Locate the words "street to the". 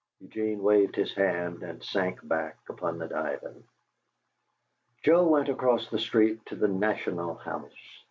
5.99-6.67